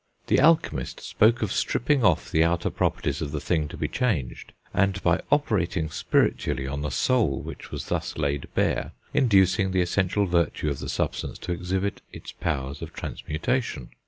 The 0.25 0.39
alchemist 0.39 0.99
spoke 1.01 1.43
of 1.43 1.51
stripping 1.51 2.03
off 2.03 2.31
the 2.31 2.43
outer 2.43 2.71
properties 2.71 3.21
of 3.21 3.31
the 3.31 3.39
thing 3.39 3.67
to 3.67 3.77
be 3.77 3.87
changed, 3.87 4.51
and, 4.73 4.99
by 5.03 5.21
operating 5.31 5.91
spiritually 5.91 6.65
on 6.65 6.81
the 6.81 6.89
soul 6.89 7.39
which 7.39 7.69
was 7.69 7.85
thus 7.85 8.17
laid 8.17 8.51
bare, 8.55 8.93
inducing 9.13 9.69
the 9.69 9.81
essential 9.81 10.25
virtue 10.25 10.71
of 10.71 10.79
the 10.79 10.89
substance 10.89 11.37
to 11.45 11.51
exhibit 11.51 12.01
its 12.11 12.31
powers 12.31 12.81
of 12.81 12.93
transmutation. 12.93 13.91